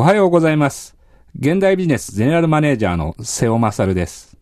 [0.00, 0.96] おはようございます。
[1.38, 4.38] 現代ビジネスゼネラルマネージャーの瀬尾勝です。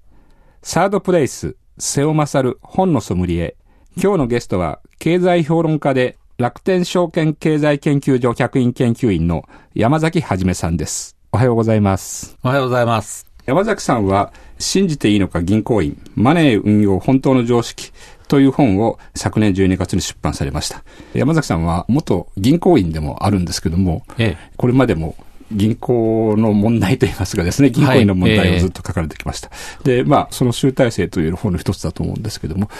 [0.62, 3.56] サードプレイス、瀬尾勝本のソムリエ。
[4.00, 11.16] 今日のゲストは、経済評論家で楽天証券経済研究所客員研究員の山崎はじめさんです。
[11.32, 12.38] おはようございます。
[12.44, 13.26] おはようございます。
[13.44, 17.90] 山崎さんは、信じていいのか銀行員、マネー運用本当の常識
[18.28, 20.84] という本を昨年12月に出版されました。
[21.14, 25.16] 山崎さんは元銀行員でもあるんですけども、ええ、これまでも
[25.52, 29.48] 銀行の問題といいますかですね、銀行員の問題をずっと書かれてきました。
[29.48, 29.58] はい
[29.90, 32.70] え、で、まあ、その集大成という本の一つだと思うんですけども、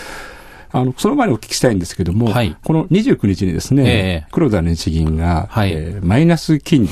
[0.71, 5.73] あの、その前にお聞きしたいんですけども、はい、この29日にですね、黒田日銀が、はい。
[5.73, 6.91] えー、マイナス金利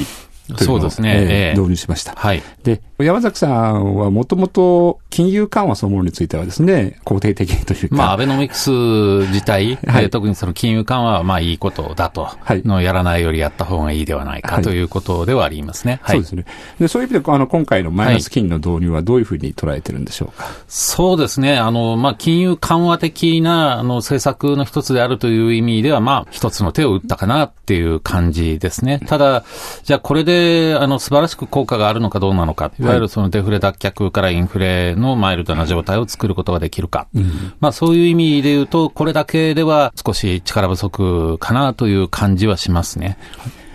[0.57, 2.13] そうですね、えー、導入しました。
[2.17, 2.43] はい。
[2.63, 7.97] で、山崎さんはもともと金融緩和そのものについてはですね、肯定的というか。
[7.97, 16.01] まあ、アベノミクス自体、 はい、特にその金融緩和はまあいいことだと、はい、のやらないよりやった方がいいではないかということではありますね。
[16.03, 16.45] はい、そうですね。
[16.81, 20.47] で、そういう意味で、あの、今回のマイナス金利の導入はどういうふうに捉えてるんでしょうか？
[20.69, 21.59] そうですね。
[21.59, 29.01] あの、まあ、金融緩和的な、あの、政策の一つであるという意味では、まあ、一つの手を打ったかなっていう感じですね。
[29.07, 29.45] ただ、
[29.83, 30.36] じゃあこれで、
[30.79, 37.07] あの、素晴らしく効果があるのかどうなのか、いわゆるそのデフレ脱却からインフレのマイルドな状態を作ることができるか。
[37.15, 43.19] うん、まあそういう意味で言うと、これだけでは少し力不足かなという感じはしますね。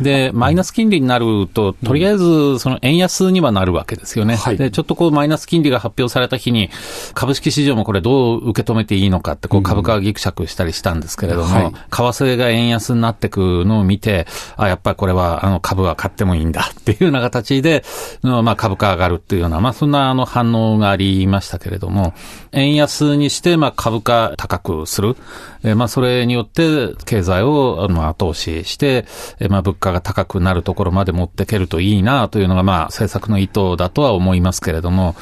[0.02, 4.36] で、マイナス金利になると、とりあえず、その円安にはなるわけですよね。
[4.36, 6.70] はい、で、ちょっとこう、マイナス金利が発表された日に、
[7.14, 17.84] 株式市場もこれどう受け止めていいのかって、こう、株価がぎくしゃくしたりしたんですけれども、はい、為替が円安になってくのを見て、あ、やっぱりこれは、あの、株は買ってもいいんだっていうような形で、
[18.22, 22.14] まあ、株価上がるっていうような、まあ、そんなあの反応がありましたけれども、
[22.52, 25.16] 円安にして、まあ、株価高くする。
[25.64, 29.06] えまあ、それによって、経済を、まあ、後押しして、
[29.40, 35.16] えまあ、物価が高くなるところまで持っていけるといいなというのが、まあ、政策の意図だとは思いますけれども、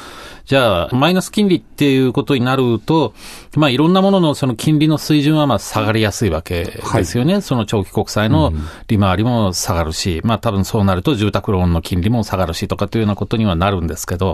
[0.50, 3.14] じゃあ、マイナス金利っていうことになると、
[3.54, 7.34] まあ、いろんなもののその金利の水準はまあ下がりやすいわけですよね。
[7.34, 8.52] はい、その長期国債の
[8.88, 14.32] 利回りも下がるし、うん、まあ、多分そうなると住宅ローンの金利も下がるしとかというようなことにはなるんですけど、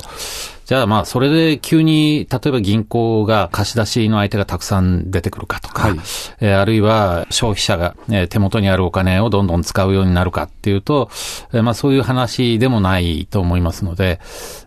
[0.65, 5.99] じゃあまあ、それで急に、例えば銀行が貸し出しの相手がたくさん出てくるかとか、はい、
[6.41, 11.11] えー、あるいは消費者が、えー、手元にあるお金をどんどん使うようになるかっていうと、
[11.53, 14.19] えー、まあそういう話でもないと思いますので、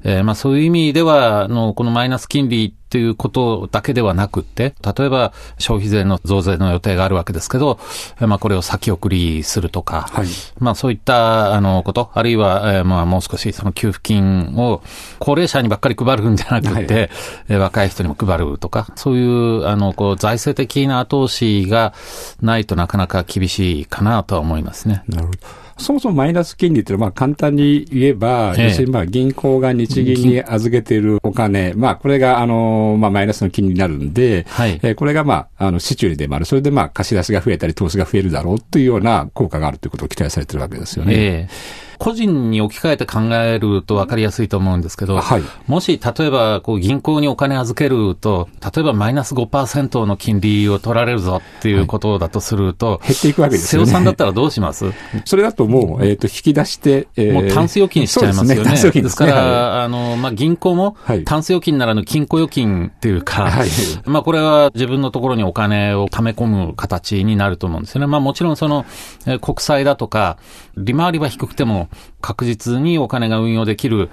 [0.03, 7.79] えー、まあそういう意味では、の、このマイナス金利っていうことだけではなくって、例えば消費税の増税の予定があるわけですけど、
[8.19, 10.27] まあこれを先送りするとか、はい、
[10.59, 14.81] まあそういったあのこと、あるいは、えー、まあもう少しその給付金を
[15.19, 17.09] 高齢者にばっかり配るんじゃなくて、
[17.47, 21.93] はい、若い人にも配るとか、そういうあのこう財政的な後押しが
[22.41, 25.03] ないとなかなか厳しいかなとは思いますね。
[25.07, 25.39] なるほど。
[25.79, 36.45] そもそもマイナス金利っていうのは、まあ簡単に言えば、ええ、要するにまあ銀行が日銀に預けているお金、まあこれがあの、まあマイナスの金利になるんで、はい、えー、これがまあ、あの、市中にでもある。
[36.45, 41.13] それでまあ貸し出しが増えたり投資が増えるだろうというような効果があるということを期待されてるわけですよね。
[41.15, 41.47] え
[41.85, 53.85] え個人に置き換えて考えると分かりやすいと思うんですけど、はい、もし例えばこう銀行にお金預けると、例えばマイナス5%の金利を取られるぞっていうことだとすると、はい、減っていくわけですよね。
[53.87, 54.85] 瀬尾さんだったらどうします？
[55.25, 58.71] それだともう、えっ、ー、と、引き出して、えー、もうタンス預金しちゃいますよね。
[58.71, 59.01] ですね。
[59.01, 60.95] ですから、はい、あの、まあ、銀行も、
[61.25, 63.69] タンス預金ならぬ金庫預金っていうか、はい、
[64.05, 68.07] まあ、これは自分のところにお金を溜め込む形になると思うんですよね。
[68.07, 68.85] まあ、もちろんその、
[69.25, 70.37] えー、国債だとか、
[70.77, 71.88] 利回りは低くても
[72.21, 74.09] 確実にお金が運用できる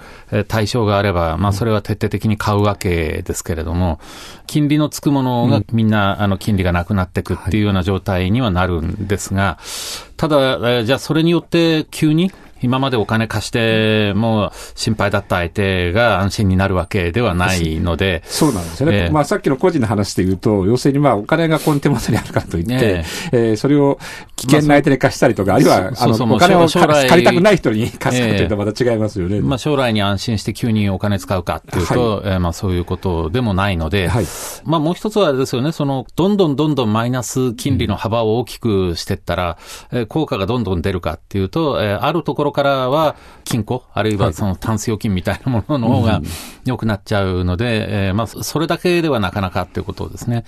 [0.47, 3.99] 対象があれば、まあそれは徹底的に買うわけですけれども、
[4.45, 9.59] 金利のつくものがみんな、あの、金利がなくなっていくっていうような状態にはなるんですが、
[10.15, 12.31] ただ、じゃあそれによって急に
[12.61, 18.23] 今までお金貸しても心配だった相手が安心になるわけではないので。
[18.25, 19.05] そうなんですよね。
[19.05, 23.99] えー、まあさっきの個人の話で言うと、要するにまあお金がこの手元にあるからといって、ね、えー、それを
[24.35, 29.37] 危険な相手に貸したりとか、あるいはあのお金を借りたくない人に貸すかというとまた違いますよね。
[29.37, 34.25] えー、まあ将来に安心して急にお金使うかっていうと、はい、えー、まあそういうことでもないので、はい、
[34.63, 39.57] まあもう一つはですよね、そのどんどんどんどんマイナス金利の幅を大きくしていったら、
[39.91, 46.21] えー、効果がどんどん出るかっていうと、えー、あるところからは金庫、あるいはそのタンス預金みたいなものの方が
[46.65, 50.43] 良くなっちゃうので、えー、まあ、それだけではなかなかっていうことですね。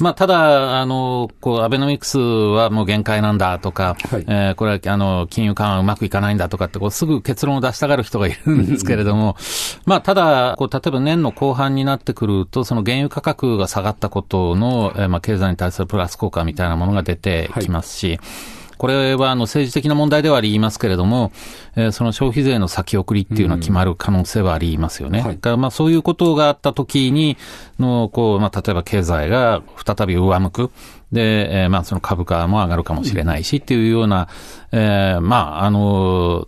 [0.00, 9.36] まあ、ただ、あの、こう、アベノミクスはもう限界なんだとか、はい、えー、これは、あの、金融緩和うまくいかないんだとかって、こう、すぐ結論を出したがる人がいるんですけれども、
[9.84, 21.32] まあ、ただ、こう、例えば年の後半になってくると、その原油価格が下がったことの、えー、まあ、経済に対するプラス効果みたいなものが出てきますし、はいこれはあの政治的な問題ではありますけれども、
[21.76, 25.20] えー、その消費税の先送りっていうのは決まる可能性はありますよね。
[25.20, 27.36] はい、まあそういうことがあったときに
[27.78, 30.70] の、こう、まあ例えば経済が再び上向く。
[31.12, 34.28] で、えー、まあ、その株価も上がるかもしれないしっていうような、
[34.72, 36.46] えー、まあ、あの、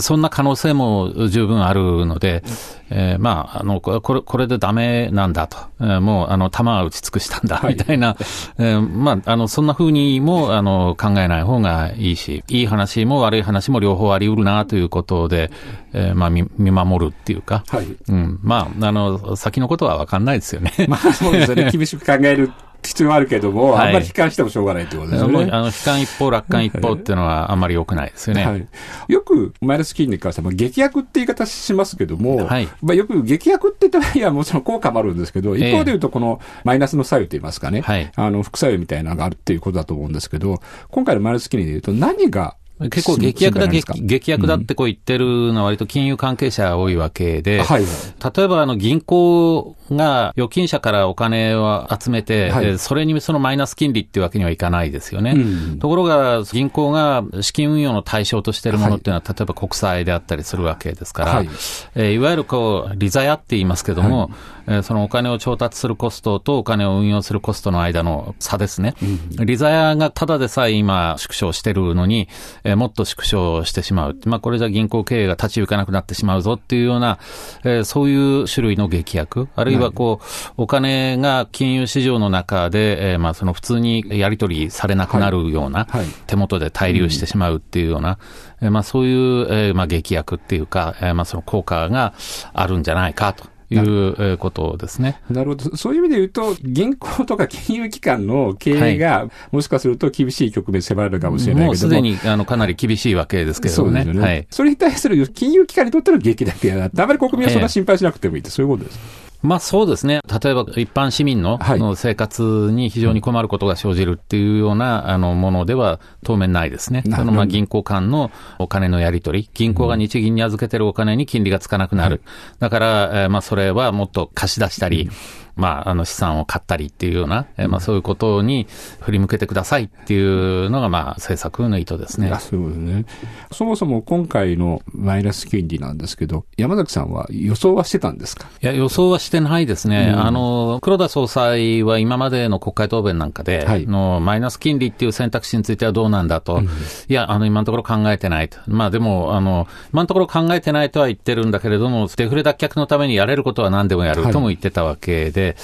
[0.00, 2.42] そんな可能性も十分あるので、
[2.90, 8.16] えー、まあ、あの、これ、これでダメなんだと、えー、もう、あの、弾は打ち尽くしたんだ、みたいな、はい、
[8.58, 15.50] えー、まあ、あの、そんな風にも、あの、考えない方がいいし、いい話も悪い話も両方あり得るなということで、
[15.94, 20.72] えー、まあ、見、見守るっていうか、はい、うん、まあ、あの、先のことは分かんないですよね。
[20.88, 21.70] まあ、そうですよね。
[21.72, 22.52] 厳しく考える
[22.82, 25.48] 必要はあるけども、はい、あんまり悲観してもしょうがないってことですよね。
[25.50, 28.10] あの悲観一方、楽観一方っていうのはあんまり良くない。
[28.10, 28.46] ですよね。
[28.46, 28.66] はい、
[29.08, 37.82] よく、マイナス金利に関しては、劇薬って言い方しますけども、はい、まあ、よく劇薬って言ったら、いや、もちろん効果もあるんですけど、一方で言うと、このマイナスの作用と言いますかね、
[38.16, 42.56] あの副作用みたいなのがあるっていうことだと思うんですけど、今回のマイナス金利で言うと、何が
[42.90, 55.32] 結構劇薬だ、劇薬だってこう言ってるのは割と金融関係者が多いわけで、はい、例えばあの銀行が預金者からお金を集めて、はい、それにそのマイナス金利っていうわけにはいかないですよね。
[55.32, 61.48] うん、ところが銀行が資金運用の対象としているものっていうのは、はい、例えば国債であったりするわけですから、はい、
[61.94, 64.30] えー、いわゆるこう、利ザヤって言いますけども、
[64.66, 68.94] えー、そのお金を調達するコストとお金を運用するコストの間の差ですね。
[69.38, 72.28] うん、利ザヤがただでさえ今縮小してるのに、
[72.64, 74.18] えー、もっと縮小してしまう。
[74.26, 77.18] まあ、これじゃ銀行経営が立ち行かなくなってしまうぞっていうような、
[77.64, 88.18] えー、そういう種類の劇薬、あるいはこう、お金が金融市場の中で、えー、まあ、その普通にやり取りされなくなるような、はいはい、手元で滞留してしまうっていうような、
[88.60, 92.14] えー、まあ、そういう、えー、まあ、劇薬っていうか、えー、まあ、その効果が
[92.52, 93.56] あるんじゃないかと。
[93.68, 95.20] いうことですね。
[95.28, 95.76] なるほど。
[95.76, 101.66] そういう意味で言うと、銀行とか金融機関の経営が、はい、もしかすると厳しい局面迫られるかもしれないけども。
[101.68, 103.76] もうすでにあのかなり厳しいわけですけどね。
[103.76, 104.20] そうですよね。
[104.20, 109.25] はい、それに対する金融機関にとっての劇だけやあまり国民はそんな心配しなくてもいいって、そういうことです。
[109.42, 110.20] まあそうですね。
[110.42, 117.02] 例えば一般市民の,、の生活に非常に困ることが生じるっていうようなあのものでは当面ないですね。
[117.04, 122.22] そのまあ銀行間のお金のやり取り、銀行が日銀に預けてるお金に金利がつかなくなる。
[122.58, 125.10] だから、えー、まあそれはもっと貸し出したり、
[125.56, 128.66] まあ、あの資産を買ったりっていうような、えまあそういうことに
[129.00, 132.28] 振り向けてくださいっていうのが、まあ政策の意図ですね。
[132.38, 133.04] そうですね。
[133.50, 138.46] そもそも今回のマイナス金利なんですけど、山崎さんは予想はしてたんですか？
[138.62, 140.12] いや、予想はしてないですね。
[140.14, 146.68] うん、あの、黒田総裁は今までの国会答弁なんかで、はい、のマイナス金利っていう選択肢についてはどうなんだと、うん、い
[147.08, 148.58] や、あの、今のところ考えてないと。
[148.66, 155.54] まあでも、あの、今のところ考えてないとは言ってるんだけれども、デフレ脱却のためにやれることは何でもやるとも言ってたわけで、eine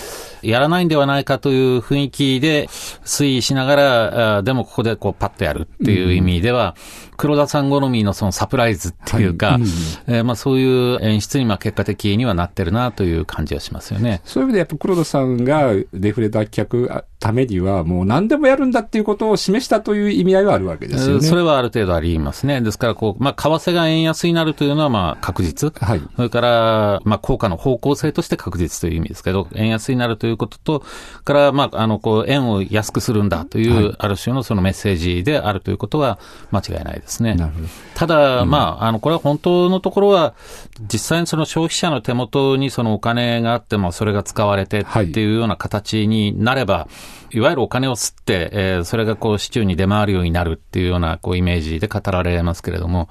[0.42, 2.66] やらないんではないかという雰囲気で
[3.04, 6.74] 推移しながら、でもここでこうパッとやるっていう意味では、
[7.16, 9.66] 黒田さん好みのそのサプライズっていうか、はいうん、
[10.08, 14.22] えー、まあそういう演出にまあ結果的にはなってるなという感じはしますよね。
[14.24, 21.22] そういう意味でやっぱ黒田さんがデフレ脱却ためにはもう何でもやるんだっていうことを示したという意味合いはあるわけですよね。
[21.22, 22.60] それはある程度ありますね。
[22.60, 25.72] ですからこう、まあ為替が円安になるというのはまあ確実。
[25.80, 26.00] はい。
[26.16, 30.84] それから、まあ効果の方向性として確実という意味ですけど、円安になるということと、
[31.24, 36.18] から、まあ、あの、こう、円を安くするんだという、ある種のそのメッセージであるということは
[36.50, 37.34] 間違いないですね。
[37.34, 37.68] なるほど。
[37.94, 40.34] ただ、まあ、あの、これは本当のところは、
[40.80, 53.08] 実際にその消費者の手元にそのお金があっても、それが使われてっていうような形になれば、はいいわゆるお金を吸って、えー、それがこう市中に出回るようになるっていうようなこうイメージで語られますけれども、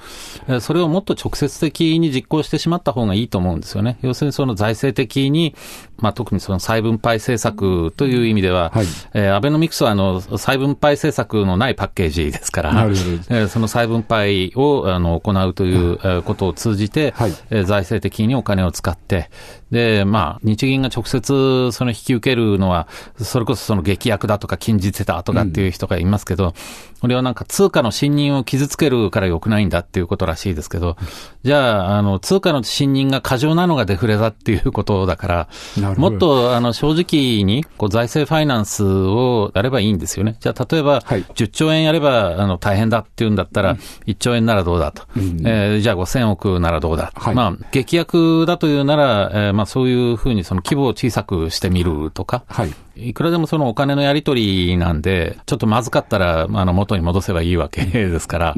[0.47, 3.97] えー、それをもっと直接的に実行してしまった方がいいと思うんですよね。
[4.03, 5.55] 要するにその財政的に、
[5.97, 19.29] まあ、特にその再分配配政策という意味では、はい、えー、アベノミクスはあの再分配政策のないパッケージですから、えー、その再分配をあの行うということを通じて、はい、えー、財政的にお金を使って、
[19.71, 22.87] で、まあ、日銀が直接その引き受けるのは、
[23.17, 26.53] それこそその激薬だとか禁じてたとかっていう人がいますけど、うん、
[26.99, 30.97] これはなんか通貨の信任を傷つけるから良くないんだっていうことらしいですけど、
[31.43, 35.47] じゃあ、あの、通貨の信任が過剰なのがデフレだっていうことだから、
[35.95, 37.00] もっと、あの、正直
[37.43, 40.37] に、こう、財政ファイナンスをやればいいんですよね。
[40.39, 43.75] じゃあ、例えば、はい、10兆円やれば、あの、大変だっていうんだったら、
[44.07, 45.03] 1兆円ならどうだと。
[45.15, 47.11] うん、えー、じゃあ5000億ならどうだ。
[47.15, 58.53] はい、まあ、劇薬だというなら、えー、まあ、そういうふうにその規模を小さくしてみるとか、はい、いくらでもそのお金金のやり取りなんで、ちょっとまずかったら、あの、元に戻せばいいわけですから、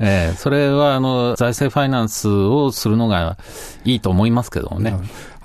[0.00, 3.38] えーそれは、あの、財政ファイナンスをするのが
[3.84, 4.94] いいと思いますけどもね。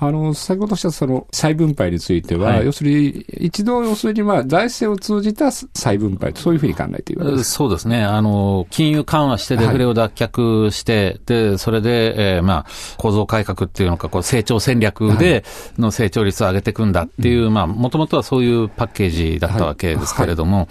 [0.02, 7.52] あの、先ほどしたその再分配については、はい要するに、一度、要するに、まあ、財政を通じた再分配と、そういうふうに考えているわけです。
[7.52, 8.04] そうですね。
[8.04, 12.66] あの、金融緩和してデフレを脱却して、で、それで、えーまあ、
[12.98, 15.44] 構造改革っていうのか、こう、成長戦略で
[15.78, 20.70] の成長率を上げていくんだっていう、まあ、もともとはそういうパッケージだったわけですけれども、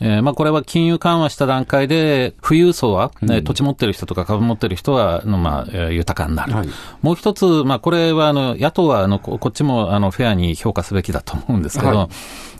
[0.00, 6.52] えーまあ、これは金融緩和した段階で、富裕層は、えー土地持ってる人とか株持ってる人は、のまあ、えー豊かになる。
[6.52, 6.68] はい。
[7.02, 12.08] もう一つ、まあ、これは、あの、野党は、あの、ここっちも、あの、フェアに評価すべきだと思うんですけど、はい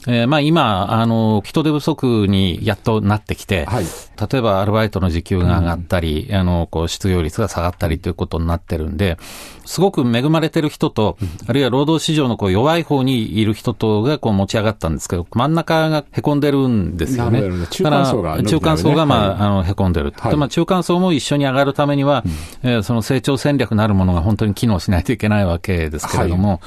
[0.07, 3.85] えーまあ、今、あの、人手不足にやっとなってきて、はい。
[4.31, 9.19] 例えばアルバイトの時給が上がったり、あの、こう、失業率が下がったりということになってるんで、
[9.65, 17.43] すごく恵まれてる人と、あるいは労働市場のこう弱い方にいる人とがこう持ち上がったんですけど、真ん中が凹んでるんですよね。
[17.71, 19.39] 中間層がだから中間層が、まあ、はい。
[19.41, 20.13] あの、凹んでる。
[20.17, 20.31] はい。
[20.31, 22.25] でまあ、中間層も一緒に上がるためには、
[22.63, 26.61] えーその成長戦略なるものが本当に機能しないといけないわけですけれども、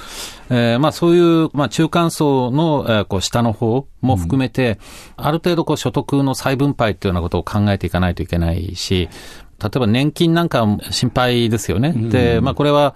[0.50, 4.80] えーまあ、そういう、まあ、中間層の、えーこう下の方も含めて、
[5.18, 9.10] ある程度こう所得の再分配というようなことを考えていかないといけないし、
[9.62, 11.94] 例えば年金なんかも心配ですよね。
[11.94, 12.96] で、まあこれは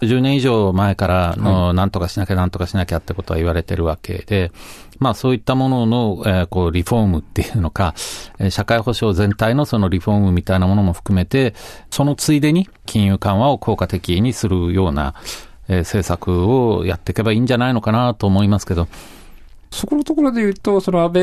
[0.00, 4.50] 10年以上前からの、なんとかしなきゃなんとかしなきゃってことは言われてるわけで、
[4.98, 7.94] まあそういったものの、えーこうリフォームっていうのか、
[8.38, 11.54] えー社会保障全体のそのリフォームみたいなものも含めて、
[11.90, 15.14] そのついでに金融緩和を効果的にするような、
[15.68, 18.88] えー政策をやっていけばいいんじゃないのかなと思いますけど、
[19.70, 21.22] そこのところで言うと、その安倍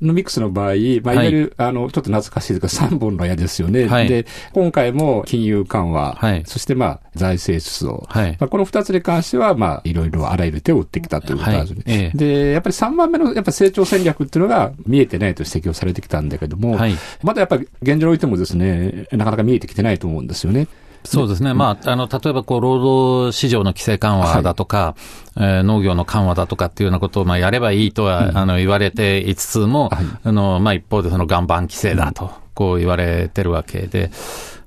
[0.00, 3.86] のミックスの場合、まあ、いわゆる、あの、ちょっと懐かしいですけど、3本の矢ですよね。
[3.86, 8.06] はいで、今回も金融緩和、はいそしてまあ、財政出動。
[8.08, 12.12] はいまあ、この2つに関しては、まあ、いろいろあらゆる手を打ってきたということなんですね。
[12.14, 20.68] で、やっぱり3番目のやっぱ成長戦略っていうのが見えてないと指摘をされてきたんだけども、はいまだやっぱり現状においてもですね、なかなか見えてきてないと思うんですよね。
[21.04, 21.52] そうですね。
[21.52, 24.94] まあ、あの、例えば、こう、労働市場の規制緩和だとか、
[25.36, 30.06] えー農業の緩和だとかっていうようなことを、まあ、やればいいとは、あの、言われていつつも、はい。
[30.24, 34.10] あの、まあ、一方でその岩盤規制だと、こう言われてるわけで、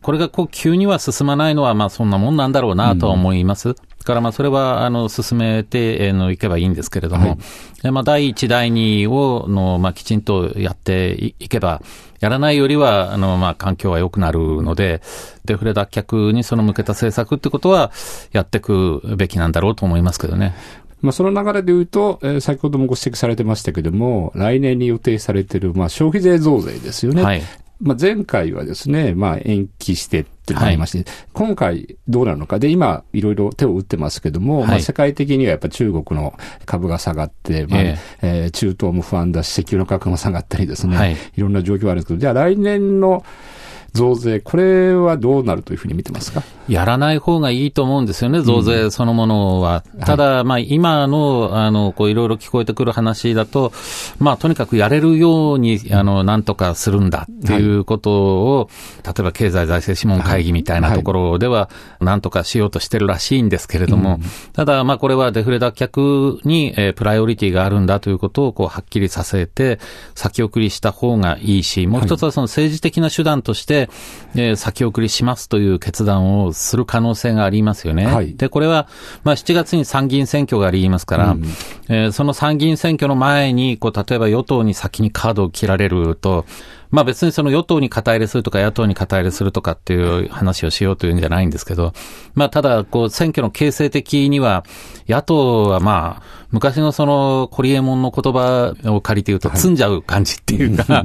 [0.02, 3.74] これがこう、急には進まないのは、まあ、そんなもんなんだろうなとは思います。
[3.74, 7.38] だからまあそれはあの進めてえーのいけばいいんですけれども、はい
[7.84, 11.82] えまあ第一、第二をのまあきちんとやっていいけば、
[12.22, 15.02] やらないよりはあのまあ環境は良くなるので、
[15.46, 17.92] デフレ脱却にその向けた政策ってことは
[18.32, 20.56] やっていくべきなんだろうと思いますけどね。
[21.02, 27.22] まあ、その流れで言うと、えー先ほどもご指摘されてましたけども、来年に予定されている、まあ、消費税増税ですよね。
[27.22, 27.44] はい。
[27.80, 32.58] まあ、前回はですね、まあ、延期してってなりまして、今回どうなるのか。
[32.58, 34.68] で、今、いろいろ手を打ってますけども、はい。
[34.68, 36.34] まあ、世界的にはやっぱ中国の
[36.66, 37.98] 株が下がって、まあ、え。
[38.22, 41.18] えー中東も不安だし、石油の価格も下がったりですね、はい。
[41.36, 43.24] いろんな状況があるんですけど、じゃあ来年の
[43.94, 46.44] 増税、これはどうなるというふうに見てますか？
[46.68, 49.84] やらない方がいいと思うんですよね、増税そのものは。
[50.02, 53.72] ただ、まあ、今の、あの、こう、いろいろ聞こえてくる話だと、
[54.20, 58.70] まあ、とにかくやれるように、あの、なんとかするんだっていうことを、
[59.06, 61.70] 例えば経済財政諮問会議みたいなところでは、
[62.02, 64.20] なんとかしようとしてるらしいんですけれども、
[64.52, 69.80] ただ、まあ、これはデフレ脱却に、えープライオリティがあるんだということを、こう、はっきりさせて、
[70.16, 73.77] 先送りした方がいいし、もう一つはその政治的な手段として、
[74.36, 78.06] えー先送りしますという決断をする可能性がありますよね。
[78.06, 78.88] はいで、これは、
[79.24, 81.36] まあ、7月に参議院選挙がありますから、
[81.90, 86.46] えーその参議院選挙の前に、こう、例えば与党に先にカードを切られると、
[86.90, 91.94] まあ別にその与党に肩入れするとか野党に肩入れするとかっていう話をしようというんじゃないんですけど、
[92.34, 94.64] まあただ、こう選挙の形成的には、
[95.08, 101.04] 野党はまあ、昔のその、コリエモンの言葉を借りて言うと、積んじゃう感じっていうか、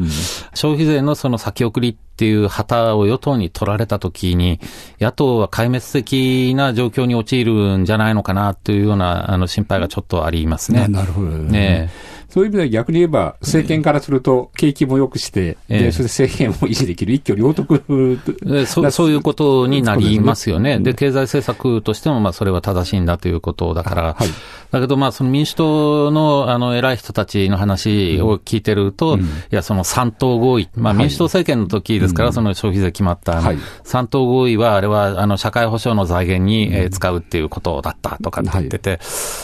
[0.55, 4.61] 消費税のその先送りっていう旗を与党に取られたときに、
[5.01, 10.87] 野党は壊滅的な状況に陥るんじゃないのかなというような、あの、心配がちょっとありますね。
[10.89, 11.91] なるほどね
[12.33, 15.79] そういう意味では逆に言えば、政権からすると景気も良くして、ええ。
[15.85, 17.13] で、そして政権を維持できる。
[17.13, 17.83] 一挙両得。
[18.43, 20.79] でそそういうことになりますよね。
[20.79, 24.29] で、経済政策としても、まあ、それは正しいんだということだから、はい。
[24.71, 29.21] だけど、まあ、その民主党の、あの、偉い人たちの話を聞いてると、い
[29.51, 33.59] や、その三党合意、まあ、民主党政権の時ですから、その消費税決まった、はい。
[33.85, 39.01] 三党合意は、あれは、あの、社会保障の財源に、えー使うっていうことだったとかって言ってて、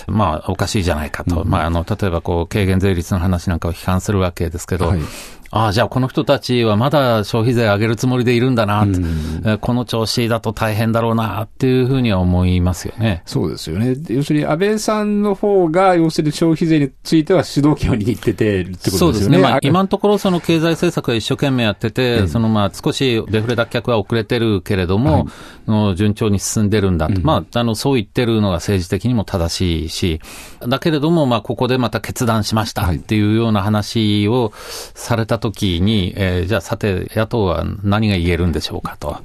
[0.06, 1.44] まあ、おかしいじゃないかと。
[1.44, 5.00] まあ、あの、例えば、こう、軽減税率の話なんかを批判するわけですけど、はい。
[5.50, 13.22] ああ、じゃあこの人たちはまだ消費税上げるつもりでいるんだな、うん、この調子だと大変だろうなっていうふうには思いますよね。
[13.24, 13.96] そうですよね。
[14.08, 18.98] 要するに安倍さんの方が、要するに消費税については主導権を握っててってことですよね。
[18.98, 19.38] そうですね。
[19.38, 25.28] まあ、今のところその経済政策は一生懸命やってて、うん、そのまあ少しデフレ脱却は遅れてるけれども、
[25.66, 27.14] はい、順調に進んでるんだと。
[27.14, 30.20] うん、まあ、あの、そう言ってるのが政治的にも正しいし、
[30.60, 34.52] だけれども、まあ、ここでまた決断しましたっていうような話を
[34.94, 39.18] されたときに、えー、じゃあさて、野党は何が言えるんでしょうかと。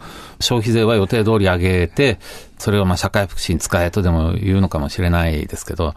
[0.44, 2.20] 消費税は予定通り上げて、
[2.64, 5.96] それをまあ社会福祉に使えとでも言うのかもしれないですけど、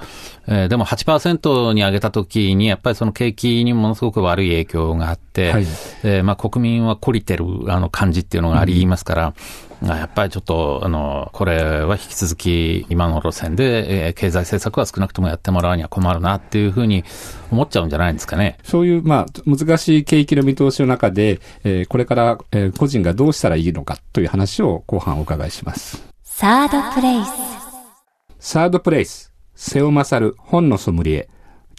[0.49, 5.67] えー、でも8%に上げたときに、やっぱりその景気にものすごく悪い影響があって、はい、
[6.03, 9.35] えー、まあ国民は懲りてるあの感じっていうのがありますから、
[9.83, 17.05] うん、やっぱりちょっと、あの、これは引き続き今の路線で、えー、経済政策は少なくともやってもらうには困るなっていうふうに
[17.50, 18.59] 思っちゃうんじゃないですかね。
[18.65, 26.07] そういう、まあ、難しい景気の見通しの中で、えー、これから、えー、個人がどうしたらいいのかという話を後半お伺いします。
[26.23, 27.31] サードプレイス。
[28.38, 29.33] サードプレイス。
[29.55, 31.28] 瀬尾勝本のソムリエ。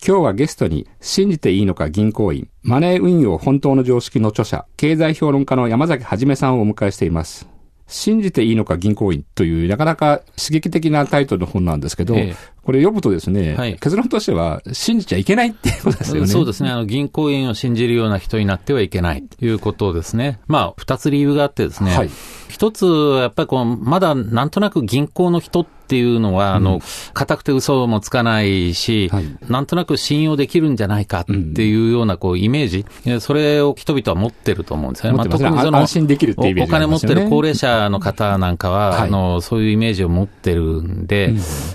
[0.05, 7.47] 今日はゲストに、信じていいのか銀行員、マネー運用本当の常識の著者、経済評論家の山崎はじめさんをお迎えしています。
[7.87, 12.35] 信じていいのか銀行員という、なかなか刺激的なタイトルの本なんですけど、ええ、
[12.67, 16.27] これ読むとですね、はい、結論としては、信じちゃいけないっていうことですよね。
[16.27, 16.69] そうですね。
[16.69, 20.41] あの、銀行員を信じるような人になってはいけないということですね。
[20.47, 21.95] まあ、二つ理由があってですね。
[21.95, 22.09] はい、
[22.49, 22.85] 一つ、
[23.21, 26.81] やっぱりこう、まだなんとなく銀行の人っていうのは、あの、
[27.13, 31.31] 硬くて嘘もつかないし、はい、なんとなく信用できるんじゃないかって
[31.65, 32.85] いうような、こう、イメージ、
[33.19, 35.17] それを人々は持ってると思うんですよね。
[35.17, 41.33] まあ、特にその、安心できるっていうお金持ってる高齢者の方なんかは、あの、そういうイメージを持ってるんで、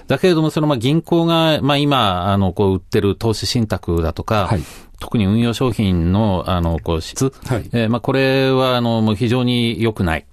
[0.09, 4.62] だけれども、その、まあ、銀行が、まあ今、あの、こう売ってる投資信託だとか、はい。
[5.00, 7.33] 特に運用商品の、あの、こう、質。
[7.47, 10.26] はい、えー、まあ、これは、あの、もう非常に良くない。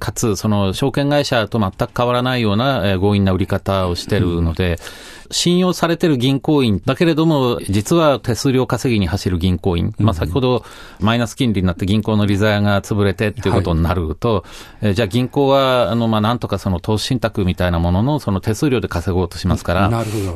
[0.00, 4.76] かつ、その、証券会社と全く変わらないような、えー、強引な売り方をしてるので、うん
[5.30, 10.64] 信用されてる銀行員だけれども、実は手数料稼ぎに走る銀行員、まあ、先ほど
[10.98, 14.44] マイナス金利になって銀行の利ザヤが潰れてっていうことになると、
[14.80, 19.86] はい、えじゃあ銀行は、あの、まあ、なんとかその投資信託みたいなもののその手数料で稼ごうとしますから、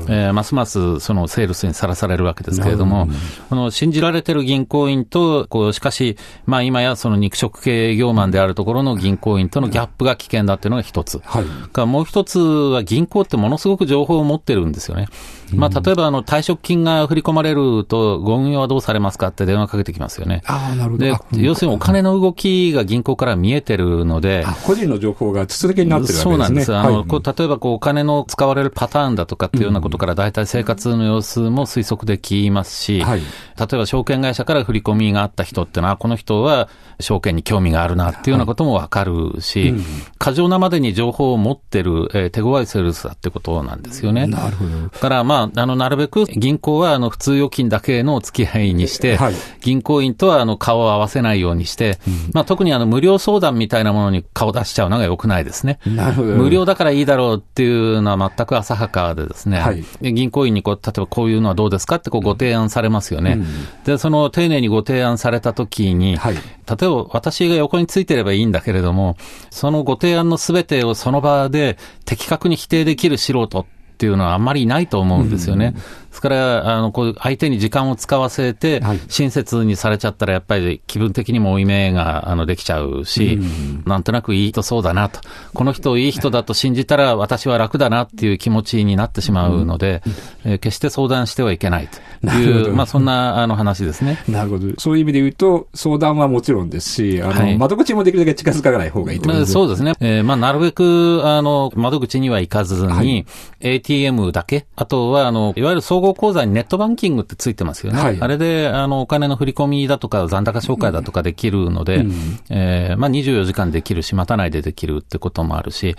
[0.09, 3.09] えー、ますますそのセールスにさらされるわけですけれども、
[3.49, 6.16] この信じられてる銀行員と、こう、しかし、
[6.47, 11.20] まあ、今やその肉食系営業マンであるところの銀行員とのギャップが危険だっていうのが一つ。
[11.25, 15.06] はい、もう一つは銀行ってものすごく情報を持ってるんですよね。
[15.52, 20.43] まあ、例えば、あの、退職金が振り込まれると、ご運用はどうされますかって電話かけてきますよね。
[20.47, 21.04] ああ、なるほど。
[21.04, 24.45] で、要するにお金の動きが銀行から見えてるので。
[24.67, 26.32] 個人の情報が筒抜けになってるわけですね。
[26.32, 26.75] そうなんです。
[26.75, 29.60] あの、はい、こう例えば、こう、お金の使われるパターンだとかってい。
[29.60, 33.23] うようなことから、大体生活の様子も推測できますし、はい、
[33.58, 36.69] 例えば、証券会社から振り込みがあった人っていうのは、この人は
[37.00, 39.84] 証券に興味があるなっていうようなこともわかるし、はいうん、
[40.19, 44.26] 過剰なまでに情報を持ってる、えー、手強いセールスだってことなんですよね。
[44.26, 44.71] なるほど。
[44.88, 55.78] だから、まあ、あの、なるべく銀行はあの普通預金だけのお付き合いにして、はい、銀行員とはあの顔を合わせないようにして、うん、まあ、特にあの無料相談みたいなものに顔出しちゃうのが良くないですね。
[55.86, 56.28] なるほど。
[56.34, 63.32] 無料だからいいだろうっていうのは全く浅はかでですね、はい、銀行員にこう、例えばこういうのはどうですかってこうご提案されますよね。
[63.32, 63.44] うん、
[63.85, 66.45] で、その丁寧にご提案されたときに、はい、例え
[66.87, 69.17] ば私が横についてればいいんだけれども、
[69.50, 75.75] そのご提案のすべてをその場で的確に否定できる素人っていうのはあんまりいないと思うんですよね。
[75.75, 83.41] うんですから、あの、こう、相手に時間を使わせて、親切にされちゃったら、やっぱり気分的にも負い目が、あの、できちゃうし、
[83.85, 85.19] なんとなくいい人そうだなと。
[85.55, 90.03] この人いい人だと信じたら、私は楽だなっていう気持ちになってしまうので、
[90.45, 91.89] えー、決して相談してはいけない
[92.23, 94.23] という、まあ、そんな、あの、話ですね。
[94.29, 94.69] なるほど。
[94.79, 99.95] そういう意味で言うと、相談はもちろんですし、あの、はい、窓口もできるだけ近づかない方がいいとまあ、そうですね。
[99.99, 103.27] えー、まあ、なるべく、あの、窓口には行かずに、はい、
[103.59, 108.00] ATM だけ、あとは、あの、いわゆる総合口座にネットバンキングってついてますよね。
[108.00, 112.12] はい、あれで、あの、お金の振り込みだとか、残高紹介だとかできるので、うん、
[112.50, 115.97] えー、まあ、24時間できるし、待たないでできるってこともあるし、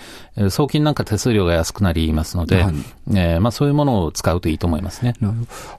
[0.50, 2.74] 送金なんか手数料が安くなりますので、はい、
[3.16, 5.16] えー、まあ、そういうものを使うといいと思いますね。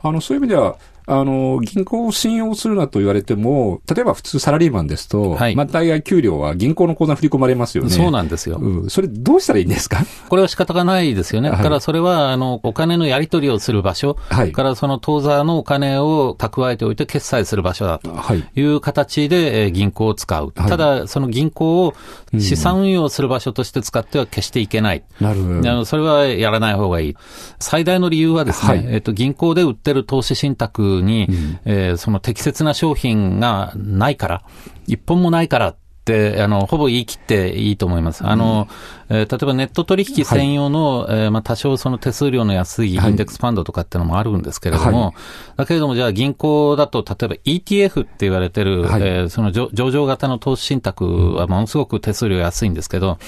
[0.02, 7.90] あの、そういう意味では、あの、銀行を信用するなと言われても、例えば普通サラリーマンですと、はい、まあ大概給料は銀行の口座振り込まれますよね。
[7.90, 8.58] そうなんですよ。
[8.58, 8.90] うん。
[8.90, 9.98] それどうしたらいいんですか？
[10.28, 11.50] これは仕方がないですよね。
[11.50, 18.10] だからそれは、あの、お金のやり取りをする場所、はい、からその当座のお金を蓄えておいて決済する場所だと
[18.56, 20.52] いう形で銀行を使う。
[20.56, 21.94] はい、ただ、その銀行を
[22.38, 25.04] 資産運用する場所として使っては決していけない。
[25.20, 25.84] なるほど。
[25.84, 27.16] それはやらない方がいい。
[27.60, 31.28] 最大の理由はですね、はい、えっと、銀行で売ってる投資信託に、
[31.64, 34.42] えーその適切な商品がないから、
[34.86, 38.24] 一本もないからって、あの、ほぼ言い切っていいと思います。
[38.26, 38.68] あの、
[39.08, 45.12] えー例えばネット取引専用の、えーまあ、多少その手数料の安いインデックスファンドとかっていうのもあるんですけれども、は
[45.56, 49.02] だけれども、じゃあ銀行だと、例えば ETF って言われてる、はい。
[49.02, 53.18] えーその上上場型の投資信託はものすごく手数料安いんですけど、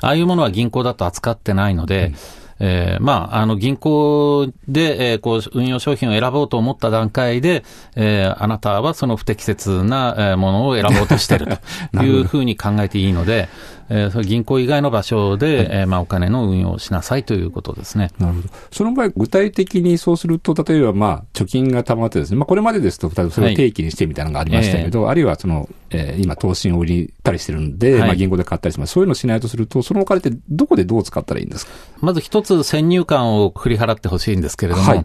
[0.00, 2.12] ああいうものは銀行だと扱ってないので、
[2.60, 7.64] えーまあ、あの、銀行で、えーこう、運用商品を選ぼうと思った段階で、
[7.96, 11.58] えーあなたはその不適切な、えーものを選ぼうとしている
[11.92, 13.48] と いうふうに考えていいので、
[13.88, 18.10] えーそれ銀行以外の場所で、えーまあ、お金の運用をしなさいということですね。
[18.18, 18.48] なるほど。
[18.70, 28.00] その場合、具体的にそうすると、例えば、まあ、貯金が溜まってですね、まあ、これまでですと、例えばそれを定期にしてみたいなのがありましたけど、あるいは、その、えー今、投資を売りたりしてるんで、はい。
[28.00, 28.92] まあ、銀行で買ったりします。
[28.92, 31.72] そういうのをしないとすると、そのお金ってどこでどう使ったらいいんですか？
[32.00, 35.04] まず一つ先入観を振り払ってほしいんですけれども、はい。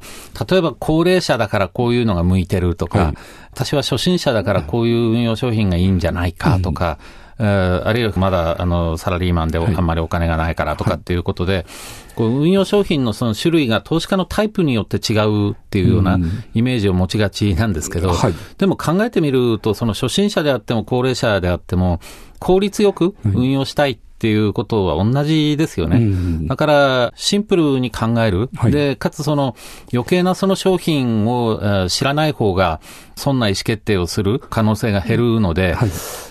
[0.50, 3.14] 例えば高齢者だからこういうのが向いてるとか、はい。
[3.52, 11.66] 私は初心者だからこういう運用商品がいいんじゃないかとか、えーあるいはまだあのサラリーマンであんまりお金がないからとかっていうことで、
[12.16, 16.20] こう運用商品のその種類が投資家のタイプによって違うっていうような
[16.54, 18.34] イメージを持ちがちなんですけど、はい。
[18.58, 22.02] でも考えてみると、その初心者であっても高齢者であっても、
[22.40, 25.98] 効率よく運用したいっていうことは同じですよね。
[25.98, 26.48] うん。
[26.48, 28.50] だから、シンプルに考える。
[28.54, 28.72] はい。
[28.74, 29.56] で、かつその
[29.94, 32.82] 余計なその商品をえー知らない方が、
[33.16, 35.90] そんな意思決定をする可能性が減るので、はい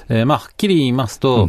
[0.08, 1.48] えーまあ、はっきり言いますと、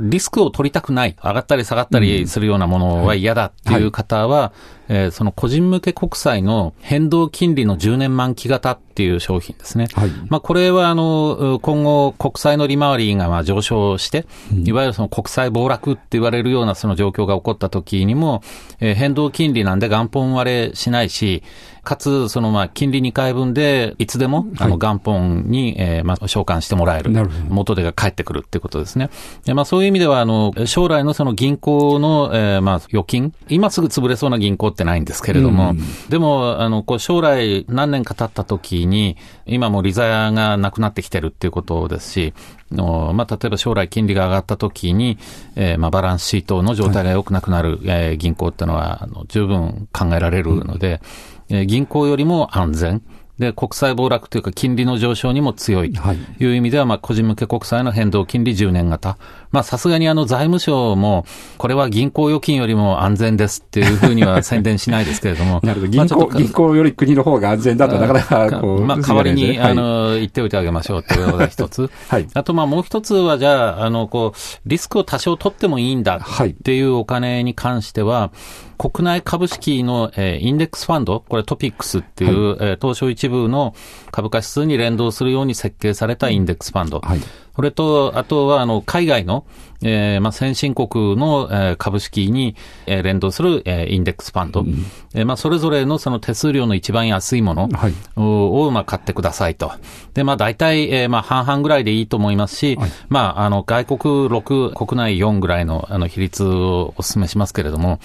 [0.00, 4.52] リスクを取りたくない、上がったり下がったりするようなものは嫌だっていう方は、
[4.88, 9.86] えーその個人向け国債の変動金利の10年満期型っていう商品ですね。
[9.92, 14.26] はいまあ、これは、あの、今後、国債の利回りがまあ上昇して、
[14.64, 18.42] いわゆるその国債暴落って言われるようなその状況が起こった時にも、
[18.80, 21.42] えー変動金利なんで元本割れしないし、
[21.88, 27.10] かつ、そのまあ、金利2回分で、いつでも、あの、元本に、えーまあ、償還してもらえる。
[27.48, 29.08] 元手が返ってくるっていうことですね。
[29.44, 35.74] でまあ、そういう意味では、あの、将来のその銀行の、えーまあ、預金、今すぐ潰れそうな銀行ってないんですけれども、
[36.08, 42.34] でも、あの、こう、将来何年か経った時に、今も利ザヤがなくなってきてるっていうことですし、
[42.70, 45.18] のまあ、例えば将来金利が上がった時に、
[45.56, 51.00] えーまあ、バランスシートの状態が良くなくなる、えー銀行っていうのは、あの十分考えられるので、
[51.48, 53.02] えー銀行よりも安全。
[53.38, 59.16] で、国債暴落というか金利の上昇にも強いはいという意味では、まあ、個人向け国債の変動金利10年型。
[59.50, 61.24] まあ、さすがにあの財務省も、
[61.56, 65.60] これは銀行預金よりも安全ですっていうふうには宣伝しないですけれども。
[65.64, 65.96] なるほど。
[65.96, 71.90] まあ銀行、ちょっと銀行より国の方が安全だと、なかなか、こう、まあ、代わりに、はいあの、言っておいてあげましょうっていうのが一つ。
[72.08, 78.30] はいあと、まあ、もう一つは、じゃあ、あの、こう、リスクを多少取ってもいいんだはいっていうお金に関しては、
[78.78, 83.74] 国内株式の、えーインデックスファンド、これトピックスっていう、えー東証一部の
[84.12, 87.00] 株価指数に連動するように設計されたインデックスファンド。
[87.00, 87.20] はい
[87.58, 89.44] これと、あとは、あの、海外の、
[89.82, 92.54] えーまあ、先進国の、えー株式に、
[92.86, 94.64] えー連動する、えーインデックスファンド。
[95.12, 99.72] えーまあ、それぞれのその手数料の一番安いものはいを、をまあ、買ってくださいと。
[100.14, 107.98] で、まあ、大体、えーまあ、半々ぐらいでいいと思いますし、はいまあ、あの、外国6、国内4ぐらいの、あの、比率をお勧めしますけれども、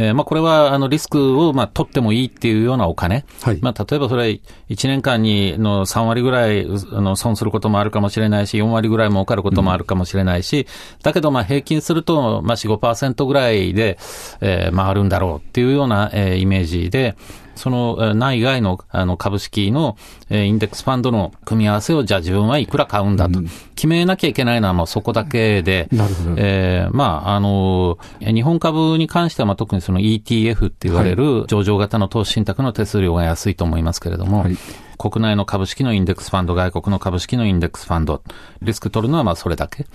[0.00, 3.26] えーまあ、これは、あの、リスクを、まあ、取ってもいいっていうようなお金。
[3.42, 10.66] はいまあ、例えばそれ、1年間にの3割ぐらい、うあの、損することもあるかもしれないし、4割ぐらい儲かることもあるかもしれないし、
[11.02, 13.98] だけど、まあ、平均すると、まあ、4、5%ぐらいで、
[14.40, 17.14] えー回るんだろうっていうような、えーイメージで、
[17.54, 19.96] そのえー内外のあの株式の
[20.28, 23.40] えーインデックスファンドの組み合わせをじゃあ自分はいくら買うんだと。
[23.80, 26.34] 決めなきゃいけないのはもうそこだけで、なるほど。
[26.36, 34.56] えーまあ、あの、え日本株に関してはまあ特にその ETF って言われる上場型の投資信託の手数料が安いと思いますけれども、はい。
[34.98, 38.22] 国内の株式のインデックスファンド、外国の株式のインデックスファンド、
[38.60, 39.86] リスク取るのはまあそれだけ。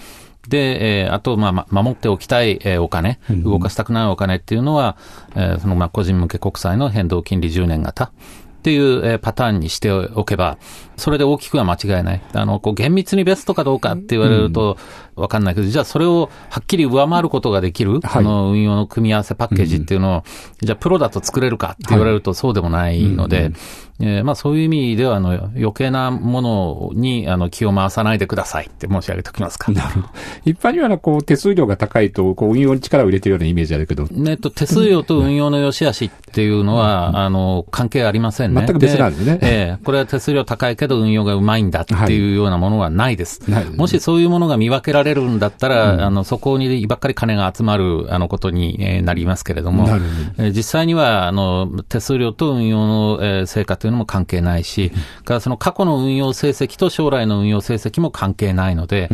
[0.49, 4.97] で、えーあと、まあまあ、守っておきたい、えーお金、動かしたくないお金っていうのは、
[5.35, 8.05] えーそのまあ個人向け国債の変動金利10年型。
[8.05, 8.09] っ
[8.65, 10.57] ていうえーパターンにしておけば、
[10.97, 12.21] それで大きくは間違いない。
[12.33, 14.77] あの、こう厳密にベストかどうかって言われると
[15.15, 20.23] わかんないけど、じゃあそれをはっきり上回ることができる、はいあの運用の組み合わせパッケージっていうのを、
[20.61, 23.75] じゃあプロだと作れるかって言われるとそうでもないので、えー
[24.23, 29.71] まあそういう意味では、あの、余計なものに、あの、気を回さないでくださいって申し上げておきますか。
[29.71, 30.07] なるほど。
[30.43, 38.65] 一般には、こう、手数料が高いと、こう、運用に力を入れてるようなイメージあるけど、えっと、手数料と運用の良し悪しっていうのは、あの、関係ありませんね。
[38.65, 43.49] 全く別なんですねええこれは手数料高いけど運用がうまいんだっていうようなものはないです。
[43.49, 50.05] ないもしそういうものが見分けられれるんだったら、あの、そこにばっかり金が集まる、あの、ことにえーなりますけれども、なるほ
[50.39, 54.91] えー実際には、あの、手数料と運用の、えー成果というのも関係ないし、
[55.25, 59.09] からその過去の運用成績と将来の運用成績も関係ないので、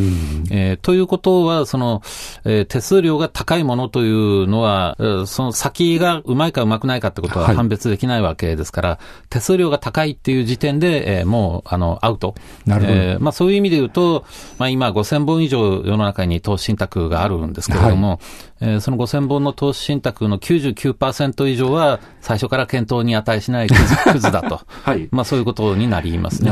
[0.49, 2.01] えーということは、その、
[2.45, 7.55] えー手数料が高いものというのは、えーその先がうまいかうまくないかってことははい。
[7.57, 12.35] 判別できないわけですから、手数料が高いっていう時点で、えーもう、あの、アウト。
[12.65, 14.25] なるほどえーまあそういう意味で言うと、
[14.57, 18.19] まあ今5000本以上世の中に投資信託があるんですけれども、
[18.61, 23.81] えーその5000本の投資信託の99%以上は最初から検討に値しないクズ
[24.13, 24.61] クズだと。
[24.83, 26.51] はいまあそういうことになりますね。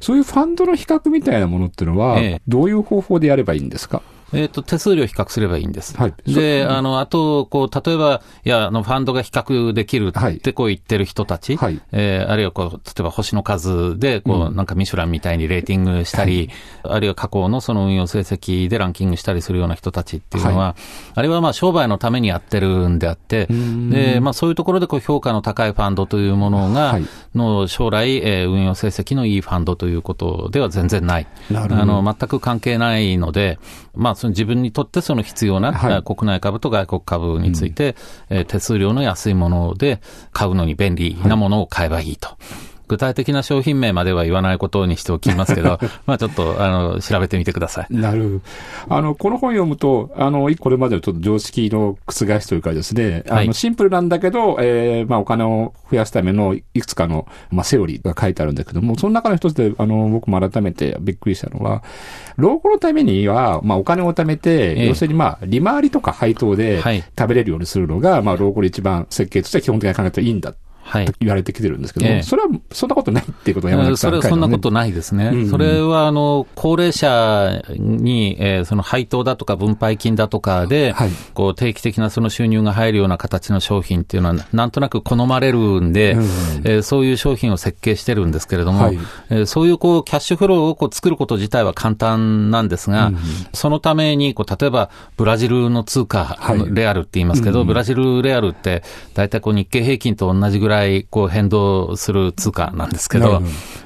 [0.00, 4.02] そういうファンドの比較みたいなものっていうのは、ええどういう方法でやればいいんですか？
[4.32, 5.96] えっ、と、手数料比較すればいいんです。
[5.96, 6.14] はい。
[6.26, 10.36] で、あの、あと、こう、例えば、いや、あの、ファンドが比較できるはい。
[10.36, 11.80] ってこう言ってる人たち、はい。
[11.92, 16.50] えーあるいはこう、例えば星の数で、こう、なんかミシュランみたいにレーティングしたり、
[16.82, 20.76] あるいは過去のその運用成績でランキングしたりするような人たちっていうのは、
[21.14, 27.04] あれはまあ商売のためにやってるんであって、で、まあそういうところでこう評価の高いファンドというものが、はい。
[27.34, 31.26] の将来、えー運用成績のいいファンドということでは全然ない。
[31.50, 31.82] なるほど。
[31.82, 33.58] あの、全く関係ないので、
[33.94, 37.96] まあ、その自分にとってその必要な、はいえー国内株と外国株について、
[38.30, 40.00] えー手数料の安いもので
[40.32, 42.36] 買うのに便利なものを買えばいいと。
[42.92, 47.94] 具体的な商品名までは言わないことにしておきますけど、 まあちょっと、あの、調べてみてください。
[47.94, 48.42] なる
[48.86, 61.82] あの、この本読むと、あの、これまでのちょっと常識の覆しというかですね、あの、はいシンプルなんだけど、えー、まあ、お金を増やすためのいくつかの、まあ、セオリーが書いてあるんだけども、その中の一つで、あの、僕も改めてびっくりしたのは、
[62.36, 70.54] 老後のためには、まあ、お金を貯めて、ええ要するに、まあ、利回りとか配当ではい食べれるようにするのが、まあ、老後で一番設計としては基本的に考えていいんだ。
[70.82, 71.06] はい。
[71.06, 71.12] と。
[71.20, 72.22] 言われてきてるんですけども、ええ。
[72.22, 75.26] それは、そんなことないっていうことを山えー崎さんそれはそんなことないですね。
[75.28, 81.10] うんうんそれは、あの、高齢者に、えーその配当だとか分配金だとかで、はい。
[81.34, 86.26] こう、定期的なその収入が入るような形の商品っていうのは、なんとなく好まれるんで、うんうん。
[86.64, 88.98] えーそういう商品を設計してるんですけれども、はい。
[89.30, 93.20] えーそういうこう、キャッシュフローをこう作ること自体は簡単なんですが、うんうん。
[93.52, 96.64] そのために、こう、例えば、ブラジルの通貨、はい。
[96.74, 97.68] レアルって言いますけど、うんうん。
[97.68, 98.82] ブラジルレアルって、
[99.14, 100.71] 大体こう、日経平均と同じぐらい、
[101.10, 103.42] こう、変動する通貨なんですけどど、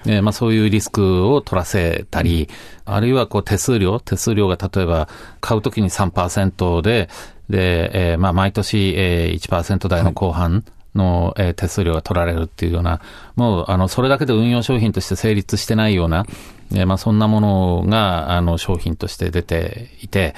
[0.07, 2.49] えーまあそういうリスクを取らせたり、
[2.85, 5.09] あるいはこう手数料、手数料が例えば
[5.41, 7.09] 買うときに3%で、
[7.49, 10.65] で、えーまあ毎年、えー、1%台の後半、
[10.97, 13.01] の、えー手数料が取られるっていうような、
[13.37, 16.27] もう、あの、それだけで運用商品として成立してないような、
[16.73, 20.35] えーまあ、そんなものが、あの、商品として出ていて、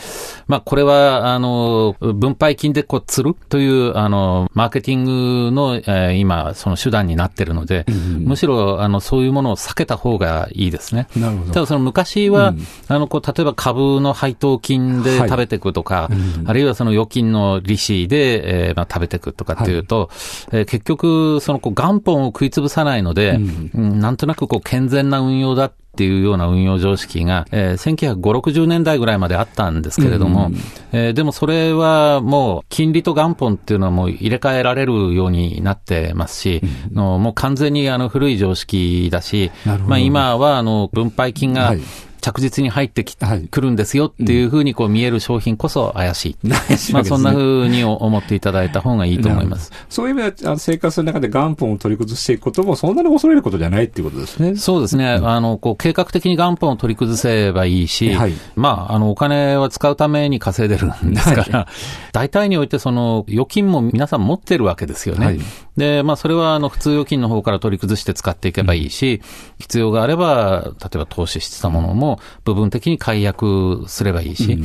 [0.46, 5.04] まあ、これは、あの、分配金でこう、釣るという、あの、マーケティン
[5.48, 7.86] グの、えー今、その手段になってるので、
[8.18, 11.08] むしろ、あの、そういうものを避けた方がいいですね。
[11.16, 11.52] なるほど。
[11.52, 12.66] ただ、その昔は、うん。
[12.88, 15.28] あの、こう、例えば株の配当金ではい。
[15.28, 20.10] 食べていくとか、うんあるいはその預金の利子で、えーまあ、食べていくとかっていうと、
[20.52, 24.00] えー結局、そのこう元本を食いつぶさないので、うんうん。
[24.00, 30.54] なんとなくこう健全な運用だっていうような運用常識が、えー、1950、60年代ぐらいまであったんですけれども、うん。
[30.92, 39.50] えーでもそれはもう金利と元本っていうのはもう入れ替えられるようになってますし、のもう完全にあの古い常識だし
[39.86, 41.80] まあ今はあの分配金がはい
[42.20, 46.48] 着実に入ってき、はいくるんですよっていうふうにこう見える商品こそ怪しい。
[46.48, 49.72] 怪しいまあそんなふうに思っていただいた方がいいと思います。
[49.88, 54.56] そういう意味では、生活の中で元本を取り崩していくことも、そんなに恐れることじゃないっていうことですね。
[54.56, 55.08] そうですね。
[55.08, 61.68] あの、こう、計画的に元本を取り崩せばいいし、はいまあ、あの、お金は使うために稼いでるんですから、
[62.12, 65.26] 大体においてその、預金も皆さん持ってるわけですよね。
[65.26, 65.40] はい
[65.78, 69.22] で、まあ、それは、あの、普通預金の方から取り崩して使っていけばいいし、
[69.58, 72.07] 必要があれば、例えば投資してたものも、
[72.44, 74.58] 部分的に解約すればいいし、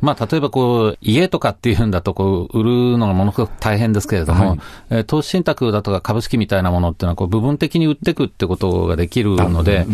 [0.00, 4.58] まあ、例えばこう、家とかっていうんだと、こう、売るのがものすごく大変ですけれども、はい。
[4.90, 9.86] えー投資信託だとか株式みたいなものっていうのは、こう、部分的に売っていくってことができるので、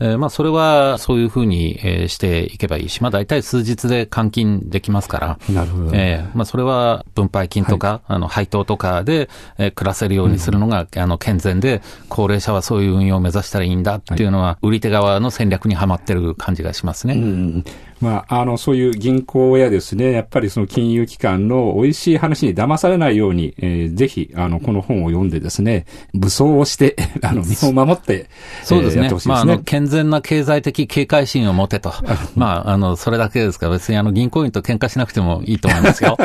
[0.00, 5.90] えーまあ、それはそういうふうに、えーしていけばいいし、まあ、大体数日で換金できますから、なるほど。
[5.94, 17.14] えーまあ、それは分配金とか、あの、配当とかで、えー暮らせるようにするのが、あの、健全で、高齢者はそういう運用を目指したらいいんだっていうのは、売り手側の戦略にはまってる感じがしますね。
[17.14, 17.64] うん
[18.02, 28.28] まあ、あの、そういう銀行やですね、やっぱりその金融機関の美味しい話に騙されないように、えーぜひ、あの、この本を読んでですね、武装をして、 あの、身を守って、
[28.64, 29.02] そうですね。
[29.04, 29.58] えーやってほしいまあ、あの。
[29.60, 31.92] 健全な経済的警戒心を持てと。
[32.34, 36.18] まあ、あの、それだけですから、別にあの、銀行員と喧嘩しなくてもいいと思いますよ。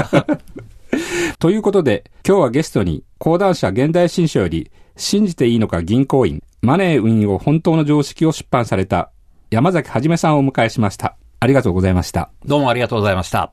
[1.37, 9.11] ということで、今日はゲストに、講談社現代新書より、信じていいのか銀行員、マネー運用本当の常識を出版された、
[9.51, 11.15] 山崎はじめさんをお迎えしました。
[11.39, 12.31] ありがとうございました。
[12.45, 13.45] どうもありがとうございました。